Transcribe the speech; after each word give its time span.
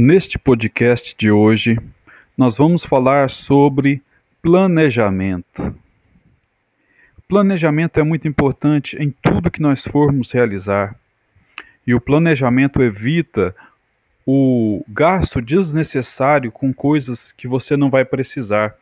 Neste 0.00 0.38
podcast 0.38 1.12
de 1.18 1.28
hoje, 1.28 1.76
nós 2.36 2.58
vamos 2.58 2.84
falar 2.84 3.28
sobre 3.28 4.00
planejamento. 4.40 5.74
Planejamento 7.26 7.98
é 7.98 8.04
muito 8.04 8.28
importante 8.28 8.96
em 8.96 9.12
tudo 9.20 9.50
que 9.50 9.60
nós 9.60 9.82
formos 9.82 10.30
realizar. 10.30 10.94
E 11.84 11.96
o 11.96 12.00
planejamento 12.00 12.80
evita 12.80 13.52
o 14.24 14.84
gasto 14.86 15.42
desnecessário 15.42 16.52
com 16.52 16.72
coisas 16.72 17.32
que 17.32 17.48
você 17.48 17.76
não 17.76 17.90
vai 17.90 18.04
precisar. 18.04 18.76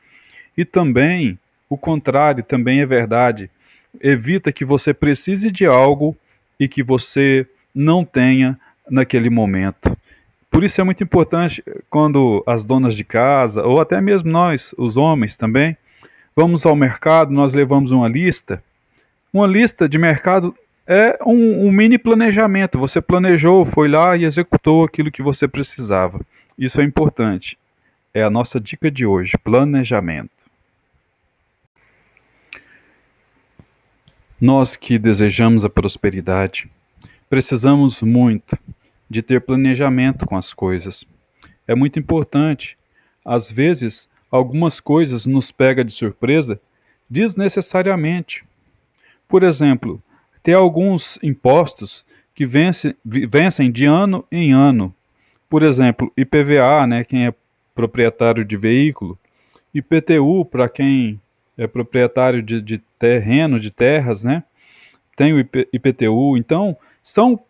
E 0.55 0.67
também, 0.67 1.39
o 1.67 1.79
contrário 1.79 2.45
também 2.45 2.83
é 2.83 2.87
verdade. 2.87 3.51
Evita 4.03 4.53
que 4.53 4.67
você 4.67 4.93
precise 4.93 5.51
de 5.51 5.65
algo 5.65 6.15
e 6.61 6.69
que 6.69 6.83
você 6.83 7.47
não 7.75 8.05
tenha 8.05 8.61
naquele 8.87 9.31
momento. 9.31 9.96
Por 10.57 10.65
isso 10.65 10.81
é 10.81 10.85
muito 10.85 11.05
importante 11.05 11.63
quando 11.91 12.43
as 12.47 12.65
donas 12.65 12.97
de 12.97 13.05
casa, 13.05 13.63
ou 13.63 13.79
até 13.79 14.01
mesmo 14.01 14.31
nós, 14.31 14.75
os 14.79 14.97
homens 14.97 15.37
também, 15.37 15.77
vamos 16.35 16.65
ao 16.65 16.75
mercado, 16.75 17.31
nós 17.31 17.53
levamos 17.53 17.93
uma 17.93 18.09
lista. 18.09 18.65
Uma 19.31 19.47
lista 19.47 19.87
de 19.87 19.99
mercado 19.99 20.57
é 20.87 21.19
um, 21.27 21.67
um 21.67 21.71
mini 21.71 21.99
planejamento. 21.99 22.79
Você 22.79 23.03
planejou, 23.03 23.67
foi 23.67 23.87
lá 23.87 24.17
e 24.17 24.25
executou 24.25 24.83
aquilo 24.83 25.13
que 25.13 25.21
você 25.21 25.47
precisava. 25.47 26.23
Isso 26.59 26.81
é 26.81 26.85
importante. 26.85 27.59
É 28.15 28.23
a 28.23 28.31
nossa 28.31 28.59
dica 28.59 28.91
de 28.91 29.05
hoje: 29.05 29.37
planejamento. 29.37 30.31
Nós 34.41 34.75
que 34.75 34.99
desejamos 34.99 35.67
a 35.67 35.69
prosperidade, 35.69 36.67
precisamos 37.29 38.03
muito 38.03 38.59
de 39.09 39.23
ter 39.23 39.41
planejamento 39.41 40.27
com 40.27 40.37
as 40.37 40.53
coisas. 40.53 41.07
É 41.67 41.75
muito 41.75 41.99
importante. 41.99 42.77
Às 43.25 43.51
vezes, 43.51 44.09
algumas 44.31 44.81
coisas 44.81 45.27
nos 45.27 45.51
pega 45.51 45.85
de 45.85 45.93
surpresa 45.93 46.61
desnecessariamente. 47.09 48.45
Por 49.29 49.43
exemplo, 49.43 50.03
ter 50.43 50.55
alguns 50.55 51.19
impostos 51.23 52.05
que 52.35 52.45
vencem, 52.45 52.95
vencem 53.05 53.71
de 53.71 53.85
ano 53.85 54.25
em 54.31 54.53
ano. 54.53 54.95
Por 55.49 55.63
exemplo, 55.63 56.13
IPVA, 56.17 56.87
né, 56.87 57.05
quem 57.05 57.27
é 57.27 57.35
proprietário 57.75 58.45
de 58.45 58.57
veículo, 58.57 59.19
IPTU 59.75 60.45
para 60.45 60.69
quem 60.69 61.21
é 61.57 61.67
proprietário 61.67 62.43
de, 62.43 62.61
de 62.61 62.79
terreno, 62.99 63.59
de 63.59 63.71
terras, 63.71 64.25
né? 64.25 64.43
Tem 65.17 65.33
o 65.33 65.39
IP, 65.39 65.69
IPTU. 65.73 66.37
Então, 66.37 66.77
são 67.03 67.41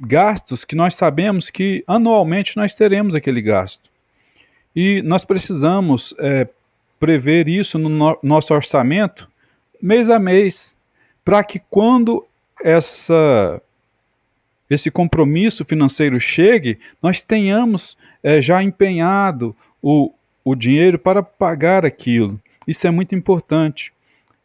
gastos 0.00 0.64
que 0.64 0.74
nós 0.74 0.94
sabemos 0.94 1.50
que 1.50 1.84
anualmente 1.86 2.56
nós 2.56 2.74
teremos 2.74 3.14
aquele 3.14 3.42
gasto. 3.42 3.90
E 4.74 5.02
nós 5.02 5.24
precisamos 5.24 6.14
é, 6.18 6.48
prever 6.98 7.48
isso 7.48 7.78
no, 7.78 7.88
no 7.88 8.18
nosso 8.22 8.54
orçamento 8.54 9.28
mês 9.80 10.10
a 10.10 10.18
mês, 10.18 10.76
para 11.24 11.42
que 11.42 11.60
quando 11.70 12.26
essa, 12.62 13.60
esse 14.68 14.90
compromisso 14.90 15.64
financeiro 15.64 16.20
chegue, 16.20 16.78
nós 17.02 17.22
tenhamos 17.22 17.96
é, 18.22 18.40
já 18.40 18.62
empenhado 18.62 19.56
o, 19.82 20.12
o 20.44 20.54
dinheiro 20.54 20.98
para 20.98 21.22
pagar 21.22 21.86
aquilo. 21.86 22.38
Isso 22.66 22.86
é 22.86 22.90
muito 22.90 23.14
importante. 23.14 23.92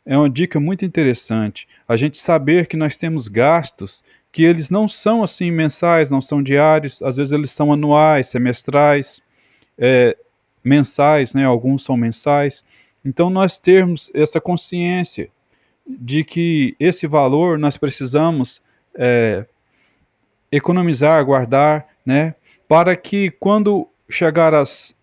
É 0.05 0.17
uma 0.17 0.29
dica 0.29 0.59
muito 0.59 0.85
interessante. 0.85 1.67
A 1.87 1.97
gente 1.97 2.17
saber 2.17 2.67
que 2.67 2.77
nós 2.77 2.95
temos 2.95 3.27
gastos 3.27 4.03
que 4.35 4.43
eles 4.43 4.69
não 4.69 4.85
são 4.85 5.23
assim 5.23 5.49
mensais, 5.49 6.11
não 6.11 6.19
são 6.19 6.43
diários, 6.43 7.01
às 7.01 7.15
vezes 7.15 7.31
eles 7.31 7.51
são 7.51 7.71
anuais, 7.71 8.27
semestrais, 8.27 9.21
é, 9.77 10.17
mensais, 10.61 11.33
né? 11.33 11.45
Alguns 11.45 11.85
são 11.85 11.95
mensais. 11.95 12.61
Então 13.05 13.29
nós 13.29 13.57
termos 13.57 14.11
essa 14.13 14.41
consciência 14.41 15.29
de 15.87 16.21
que 16.25 16.75
esse 16.77 17.07
valor 17.07 17.57
nós 17.57 17.77
precisamos 17.77 18.61
é, 18.93 19.45
economizar, 20.51 21.23
guardar, 21.23 21.87
né? 22.05 22.35
Para 22.67 22.93
que 22.97 23.31
quando 23.39 23.87
chegar 24.09 24.53
as, 24.53 24.93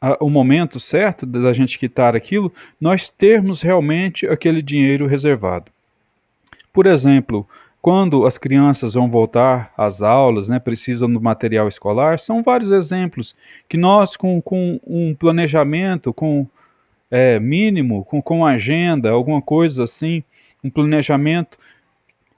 a, 0.00 0.16
o 0.24 0.30
momento 0.30 0.80
certo 0.80 1.26
da 1.26 1.52
gente 1.52 1.78
quitar 1.78 2.16
aquilo, 2.16 2.50
nós 2.80 3.10
termos 3.10 3.60
realmente 3.60 4.26
aquele 4.26 4.62
dinheiro 4.62 5.06
reservado. 5.06 5.70
Por 6.72 6.86
exemplo, 6.86 7.46
quando 7.80 8.26
as 8.26 8.36
crianças 8.36 8.94
vão 8.94 9.10
voltar 9.10 9.72
às 9.76 10.02
aulas, 10.02 10.48
né, 10.48 10.58
precisam 10.58 11.10
do 11.10 11.20
material 11.20 11.68
escolar, 11.68 12.18
são 12.18 12.42
vários 12.42 12.70
exemplos 12.70 13.36
que 13.68 13.76
nós, 13.76 14.16
com, 14.16 14.40
com 14.42 14.80
um 14.86 15.14
planejamento, 15.14 16.12
com 16.12 16.46
é, 17.10 17.38
mínimo, 17.40 18.04
com, 18.04 18.20
com 18.20 18.44
agenda, 18.44 19.10
alguma 19.10 19.40
coisa 19.40 19.84
assim, 19.84 20.22
um 20.62 20.68
planejamento, 20.68 21.58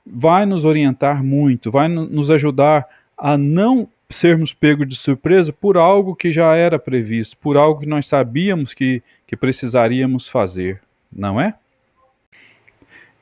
vai 0.06 0.44
nos 0.46 0.64
orientar 0.64 1.22
muito, 1.22 1.70
vai 1.70 1.88
nos 1.88 2.30
ajudar 2.30 2.86
a 3.16 3.36
não 3.36 3.88
sermos 4.08 4.52
pegos 4.52 4.88
de 4.88 4.96
surpresa 4.96 5.52
por 5.52 5.76
algo 5.76 6.16
que 6.16 6.30
já 6.30 6.54
era 6.56 6.78
previsto, 6.78 7.36
por 7.38 7.56
algo 7.56 7.80
que 7.80 7.88
nós 7.88 8.06
sabíamos 8.06 8.74
que, 8.74 9.02
que 9.26 9.36
precisaríamos 9.36 10.28
fazer, 10.28 10.80
não 11.12 11.40
é? 11.40 11.54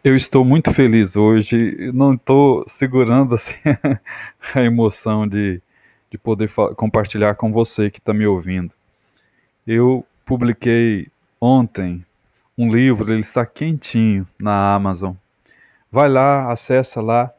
Eu 0.05 0.15
estou 0.15 0.45
muito 0.45 0.73
feliz 0.73 1.17
hoje, 1.17 1.91
não 1.93 2.15
estou 2.15 2.65
segurando 2.69 3.35
assim, 3.35 3.57
a 4.55 4.63
emoção 4.63 5.27
de, 5.27 5.61
de 6.09 6.17
poder 6.17 6.49
compartilhar 6.77 7.35
com 7.35 7.51
você 7.51 7.91
que 7.91 7.99
está 7.99 8.15
me 8.15 8.25
ouvindo. 8.25 8.73
Eu 9.67 10.07
publiquei 10.25 11.09
ontem 11.41 12.05
um 12.57 12.71
livro, 12.71 13.11
ele 13.13 13.21
está 13.21 13.45
quentinho 13.45 14.25
na 14.41 14.73
Amazon. 14.73 15.15
Vai 15.91 16.09
lá, 16.09 16.53
acessa 16.53 17.01
lá 17.01 17.35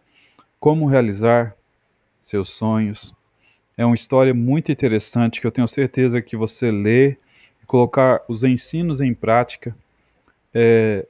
como 0.59 0.85
realizar 0.85 1.55
seus 2.21 2.49
sonhos. 2.49 3.15
É 3.77 3.85
uma 3.85 3.95
história 3.95 4.33
muito 4.33 4.69
interessante 4.69 5.39
que 5.39 5.47
eu 5.47 5.51
tenho 5.51 5.67
certeza 5.67 6.21
que 6.21 6.35
você 6.35 6.69
lê 6.69 7.11
e 7.63 7.65
colocar 7.65 8.21
os 8.27 8.43
ensinos 8.43 8.99
em 8.99 9.13
prática. 9.13 9.73
É, 10.53 11.05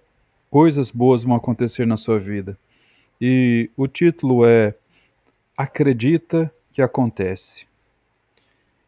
coisas 0.49 0.91
boas 0.91 1.23
vão 1.23 1.35
acontecer 1.35 1.85
na 1.85 1.97
sua 1.97 2.19
vida. 2.19 2.57
E 3.21 3.69
o 3.75 3.87
título 3.87 4.45
é 4.45 4.73
Acredita 5.57 6.53
que 6.71 6.81
acontece. 6.81 7.67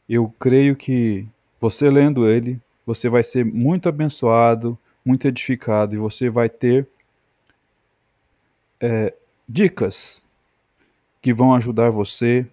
Eu 0.07 0.33
creio 0.39 0.75
que 0.75 1.27
você 1.59 1.89
lendo 1.89 2.29
ele, 2.29 2.59
você 2.85 3.09
vai 3.09 3.23
ser 3.23 3.45
muito 3.45 3.89
abençoado, 3.89 4.77
muito 5.05 5.27
edificado 5.27 5.95
e 5.95 5.97
você 5.97 6.29
vai 6.29 6.49
ter 6.49 6.87
é, 8.79 9.13
dicas 9.47 10.23
que 11.21 11.33
vão 11.33 11.53
ajudar 11.53 11.89
você 11.89 12.47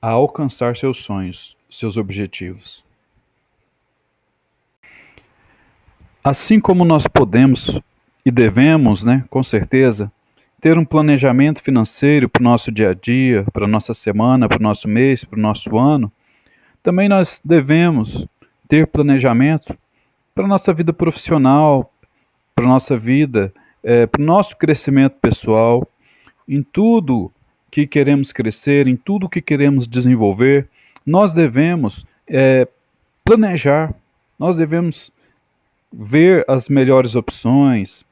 a 0.00 0.08
alcançar 0.10 0.76
seus 0.76 0.98
sonhos, 0.98 1.56
seus 1.70 1.96
objetivos. 1.96 2.84
Assim 6.24 6.60
como 6.60 6.84
nós 6.84 7.06
podemos 7.06 7.80
e 8.24 8.30
devemos, 8.30 9.04
né, 9.04 9.24
com 9.30 9.42
certeza, 9.42 10.10
ter 10.60 10.76
um 10.76 10.84
planejamento 10.84 11.62
financeiro 11.62 12.28
para 12.28 12.40
o 12.40 12.44
nosso 12.44 12.70
dia 12.70 12.90
a 12.90 12.94
dia, 12.94 13.44
para 13.52 13.64
a 13.64 13.68
nossa 13.68 13.94
semana, 13.94 14.48
para 14.48 14.58
o 14.58 14.62
nosso 14.62 14.88
mês, 14.88 15.24
para 15.24 15.38
o 15.38 15.42
nosso 15.42 15.78
ano, 15.78 16.12
também 16.82 17.08
nós 17.08 17.40
devemos 17.44 18.26
ter 18.68 18.86
planejamento 18.86 19.76
para 20.34 20.44
a 20.44 20.48
nossa 20.48 20.72
vida 20.72 20.92
profissional, 20.92 21.92
para 22.54 22.64
a 22.64 22.68
nossa 22.68 22.96
vida, 22.96 23.52
é, 23.82 24.06
para 24.06 24.20
o 24.20 24.24
nosso 24.24 24.56
crescimento 24.56 25.16
pessoal, 25.20 25.86
em 26.46 26.62
tudo 26.62 27.32
que 27.70 27.86
queremos 27.86 28.32
crescer, 28.32 28.86
em 28.86 28.96
tudo 28.96 29.28
que 29.28 29.40
queremos 29.40 29.86
desenvolver, 29.86 30.68
nós 31.06 31.32
devemos 31.32 32.06
é, 32.26 32.68
planejar, 33.24 33.94
nós 34.38 34.56
devemos 34.56 35.12
ver 35.92 36.44
as 36.48 36.68
melhores 36.68 37.14
opções, 37.16 38.04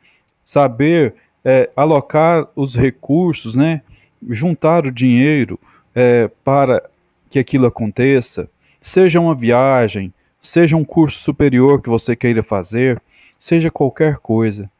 saber 0.49 1.15
é, 1.45 1.69
alocar 1.77 2.49
os 2.57 2.75
recursos, 2.75 3.55
né? 3.55 3.83
juntar 4.31 4.87
o 4.87 4.91
dinheiro 4.91 5.61
é, 5.95 6.31
para 6.43 6.89
que 7.29 7.39
aquilo 7.39 7.67
aconteça, 7.67 8.49
seja 8.81 9.21
uma 9.21 9.35
viagem, 9.35 10.11
seja 10.41 10.75
um 10.75 10.87
curso 10.87 11.19
superior 11.19 11.83
que 11.83 11.91
você 11.91 12.17
queira 12.17 12.43
fazer, 12.43 12.99
seja 13.39 13.71
qualquer 13.71 14.17
coisa. 14.17 14.71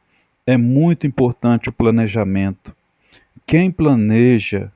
É 0.47 0.57
muito 0.57 1.07
importante 1.07 1.69
o 1.69 1.73
planejamento. 1.73 2.75
Quem 3.47 3.71
planeja 3.71 4.73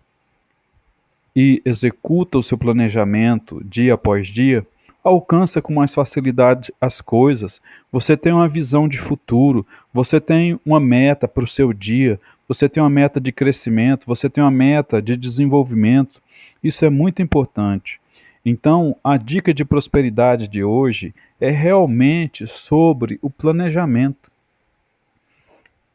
e 1.34 1.62
executa 1.64 2.36
o 2.36 2.42
seu 2.42 2.58
planejamento 2.58 3.64
dia 3.64 3.94
após 3.94 4.28
dia, 4.28 4.66
alcança 5.02 5.60
com 5.60 5.74
mais 5.74 5.94
facilidade 5.94 6.72
as 6.80 7.00
coisas, 7.00 7.60
você 7.90 8.16
tem 8.16 8.32
uma 8.32 8.48
visão 8.48 8.86
de 8.86 8.98
futuro, 8.98 9.66
você 9.92 10.20
tem 10.20 10.58
uma 10.64 10.78
meta 10.78 11.26
para 11.26 11.44
o 11.44 11.48
seu 11.48 11.72
dia, 11.72 12.20
você 12.46 12.68
tem 12.68 12.82
uma 12.82 12.90
meta 12.90 13.20
de 13.20 13.32
crescimento, 13.32 14.06
você 14.06 14.28
tem 14.28 14.42
uma 14.42 14.50
meta 14.50 15.00
de 15.00 15.16
desenvolvimento. 15.16 16.22
Isso 16.62 16.84
é 16.84 16.90
muito 16.90 17.22
importante. 17.22 18.00
Então, 18.44 18.96
a 19.02 19.16
dica 19.16 19.54
de 19.54 19.64
prosperidade 19.64 20.48
de 20.48 20.64
hoje 20.64 21.14
é 21.40 21.50
realmente 21.50 22.46
sobre 22.46 23.18
o 23.22 23.30
planejamento. 23.30 24.30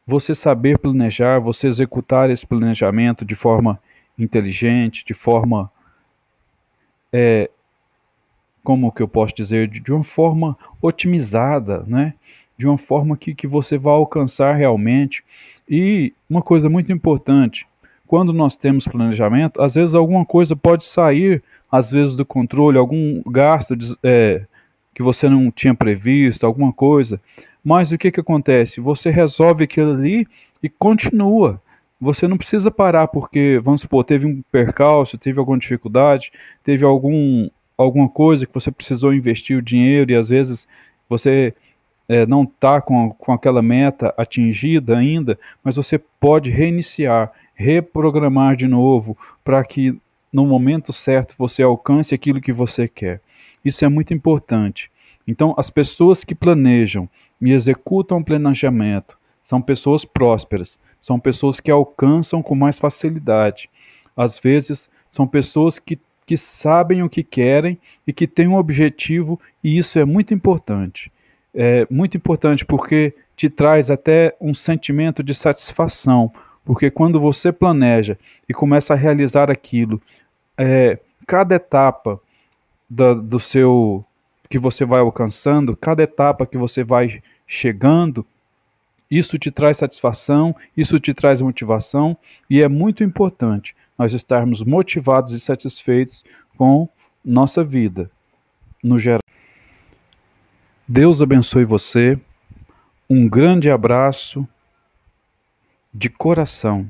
Você 0.06 0.34
saber 0.34 0.78
planejar, 0.78 1.38
você 1.38 1.68
executar 1.68 2.30
esse 2.30 2.46
planejamento 2.46 3.24
de 3.24 3.34
forma 3.34 3.78
inteligente, 4.18 5.04
de 5.04 5.12
forma. 5.12 5.70
É, 7.12 7.50
como 8.68 8.92
que 8.92 9.02
eu 9.02 9.08
posso 9.08 9.34
dizer? 9.34 9.66
De 9.66 9.90
uma 9.90 10.04
forma 10.04 10.54
otimizada, 10.82 11.84
né? 11.86 12.12
De 12.54 12.66
uma 12.66 12.76
forma 12.76 13.16
que, 13.16 13.34
que 13.34 13.46
você 13.46 13.78
vai 13.78 13.94
alcançar 13.94 14.54
realmente. 14.54 15.24
E 15.66 16.12
uma 16.28 16.42
coisa 16.42 16.68
muito 16.68 16.92
importante: 16.92 17.66
quando 18.06 18.30
nós 18.30 18.58
temos 18.58 18.86
planejamento, 18.86 19.62
às 19.62 19.74
vezes 19.74 19.94
alguma 19.94 20.22
coisa 20.22 20.54
pode 20.54 20.84
sair, 20.84 21.42
às 21.72 21.92
vezes 21.92 22.14
do 22.14 22.26
controle, 22.26 22.76
algum 22.76 23.22
gasto 23.30 23.74
é, 24.02 24.44
que 24.94 25.02
você 25.02 25.30
não 25.30 25.50
tinha 25.50 25.74
previsto, 25.74 26.44
alguma 26.44 26.70
coisa. 26.70 27.18
Mas 27.64 27.90
o 27.90 27.96
que, 27.96 28.12
que 28.12 28.20
acontece? 28.20 28.82
Você 28.82 29.08
resolve 29.08 29.64
aquilo 29.64 29.92
ali 29.92 30.26
e 30.62 30.68
continua. 30.68 31.58
Você 31.98 32.28
não 32.28 32.36
precisa 32.36 32.70
parar 32.70 33.08
porque, 33.08 33.58
vamos 33.64 33.80
supor, 33.80 34.04
teve 34.04 34.26
um 34.26 34.42
percalço, 34.52 35.16
teve 35.16 35.38
alguma 35.38 35.58
dificuldade, 35.58 36.30
teve 36.62 36.84
algum, 36.84 37.48
alguma 37.78 38.08
coisa 38.08 38.44
que 38.44 38.52
você 38.52 38.70
precisou 38.70 39.14
investir 39.14 39.56
o 39.56 39.62
dinheiro 39.62 40.10
e 40.10 40.16
às 40.16 40.28
vezes 40.28 40.68
você 41.08 41.54
é, 42.08 42.26
não 42.26 42.42
está 42.42 42.80
com, 42.80 43.10
com 43.10 43.32
aquela 43.32 43.62
meta 43.62 44.12
atingida 44.16 44.98
ainda, 44.98 45.38
mas 45.62 45.76
você 45.76 45.98
pode 45.98 46.50
reiniciar 46.50 47.32
reprogramar 47.58 48.54
de 48.54 48.68
novo 48.68 49.16
para 49.42 49.64
que 49.64 50.00
no 50.32 50.46
momento 50.46 50.92
certo 50.92 51.34
você 51.36 51.62
alcance 51.62 52.14
aquilo 52.14 52.40
que 52.40 52.52
você 52.52 52.86
quer. 52.86 53.20
Isso 53.64 53.84
é 53.84 53.88
muito 53.88 54.14
importante. 54.14 54.90
Então, 55.26 55.54
as 55.58 55.68
pessoas 55.68 56.22
que 56.22 56.34
planejam 56.34 57.08
e 57.40 57.52
executam 57.52 58.18
o 58.18 58.24
planejamento 58.24 59.18
são 59.42 59.60
pessoas 59.60 60.04
prósperas, 60.04 60.78
são 61.00 61.18
pessoas 61.18 61.58
que 61.58 61.70
alcançam 61.70 62.42
com 62.42 62.54
mais 62.54 62.78
facilidade. 62.78 63.68
Às 64.16 64.38
vezes, 64.38 64.88
são 65.10 65.26
pessoas 65.26 65.78
que, 65.78 65.98
que 66.28 66.36
sabem 66.36 67.02
o 67.02 67.08
que 67.08 67.22
querem 67.22 67.78
e 68.06 68.12
que 68.12 68.26
têm 68.26 68.46
um 68.46 68.56
objetivo, 68.56 69.40
e 69.64 69.78
isso 69.78 69.98
é 69.98 70.04
muito 70.04 70.34
importante. 70.34 71.10
É 71.54 71.86
muito 71.90 72.16
importante 72.16 72.64
porque 72.64 73.14
te 73.34 73.48
traz 73.48 73.90
até 73.90 74.36
um 74.40 74.52
sentimento 74.52 75.22
de 75.22 75.34
satisfação 75.34 76.30
porque 76.68 76.90
quando 76.90 77.18
você 77.18 77.50
planeja 77.50 78.18
e 78.46 78.52
começa 78.52 78.92
a 78.92 78.96
realizar 78.96 79.50
aquilo, 79.50 80.02
é, 80.54 80.98
cada 81.26 81.54
etapa 81.54 82.20
da, 82.90 83.14
do 83.14 83.40
seu 83.40 84.04
que 84.50 84.58
você 84.58 84.84
vai 84.84 85.00
alcançando, 85.00 85.74
cada 85.74 86.02
etapa 86.02 86.44
que 86.44 86.58
você 86.58 86.84
vai 86.84 87.22
chegando, 87.46 88.26
isso 89.10 89.38
te 89.38 89.50
traz 89.50 89.78
satisfação, 89.78 90.54
isso 90.76 90.98
te 90.98 91.14
traz 91.14 91.40
motivação 91.40 92.16
e 92.48 92.62
é 92.62 92.68
muito 92.68 93.02
importante 93.02 93.74
nós 93.98 94.12
estarmos 94.12 94.62
motivados 94.62 95.32
e 95.32 95.40
satisfeitos 95.40 96.24
com 96.56 96.88
nossa 97.24 97.64
vida 97.64 98.10
no 98.82 98.98
geral. 98.98 99.20
Deus 100.86 101.20
abençoe 101.20 101.64
você. 101.64 102.18
Um 103.10 103.28
grande 103.28 103.70
abraço 103.70 104.46
de 105.92 106.10
coração, 106.10 106.88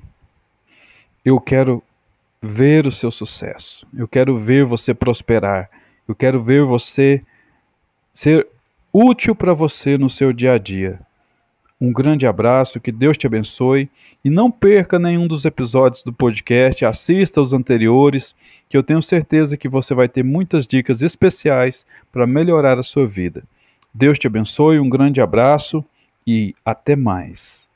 eu 1.25 1.41
quero 1.41 1.83
ver 2.43 2.87
o 2.87 2.91
seu 2.91 3.11
sucesso, 3.11 3.87
eu 3.95 4.09
quero 4.09 4.37
ver 4.37 4.65
você 4.65 4.93
prosperar, 4.93 5.71
eu 6.07 6.15
quero 6.15 6.43
ver 6.43 6.65
você 6.65 7.25
ser 8.13 8.49
útil 8.93 9.35
para 9.35 9.53
você 9.53 9.97
no 9.97 10.11
seu 10.11 10.33
dia 10.33 10.55
a 10.55 10.59
dia. 10.59 11.01
Um 11.81 11.93
grande 11.93 12.27
abraço, 12.27 12.81
que 12.81 12.91
Deus 12.91 13.17
te 13.17 13.27
abençoe 13.27 13.89
e 14.25 14.31
não 14.31 14.51
perca 14.51 14.99
nenhum 14.99 15.29
dos 15.29 15.45
episódios 15.45 16.03
do 16.03 16.13
podcast, 16.13 16.85
assista 16.85 17.41
os 17.41 17.53
anteriores, 17.53 18.35
que 18.69 18.77
eu 18.77 18.83
tenho 18.83 19.01
certeza 19.01 19.57
que 19.57 19.69
você 19.69 19.95
vai 19.95 20.09
ter 20.09 20.25
muitas 20.25 20.67
dicas 20.67 21.03
especiais 21.03 21.87
para 22.11 22.27
melhorar 22.27 22.79
a 22.79 22.83
sua 22.83 23.07
vida. 23.07 23.45
Deus 23.95 24.19
te 24.19 24.27
abençoe, 24.27 24.81
um 24.81 24.89
grande 24.89 25.21
abraço 25.21 25.85
e 26.27 26.55
até 26.65 26.97
mais. 26.97 27.68